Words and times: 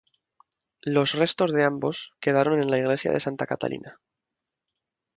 Los 0.81 1.13
restos 1.13 1.53
de 1.53 1.63
ambos 1.63 2.15
quedaron 2.19 2.59
en 2.59 2.71
la 2.71 2.79
Iglesia 2.79 3.11
de 3.11 3.19
Santa 3.19 3.45
Catalina. 3.45 4.01